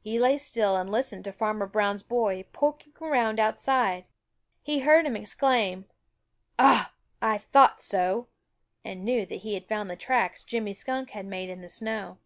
[0.00, 4.04] He lay still and listened to Farmer Brown's boy poking around outside.
[4.64, 5.84] He heard him exclaim:
[6.58, 6.92] "Ah,
[7.22, 8.26] I thought so!"
[8.84, 12.18] and knew that he had found the tracks Jimmy Skunk had made in the snow.